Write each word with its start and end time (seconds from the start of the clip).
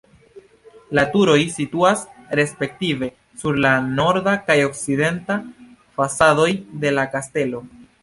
La 0.99 1.03
turoj 1.15 1.35
situas 1.57 2.01
respektive 2.39 3.11
sur 3.43 3.61
la 3.67 3.75
norda 4.01 4.35
kaj 4.49 4.59
okcidenta 4.71 5.41
fasadoj 6.01 6.53
de 6.87 6.99
la 7.01 7.09
kastelo. 7.17 7.67